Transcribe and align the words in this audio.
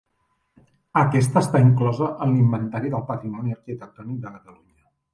Aquesta 1.01 1.43
està 1.45 1.61
inclosa 1.67 2.09
en 2.27 2.33
l'Inventari 2.39 2.93
del 2.97 3.07
Patrimoni 3.13 3.57
Arquitectònic 3.61 4.23
de 4.27 4.37
Catalunya. 4.41 4.79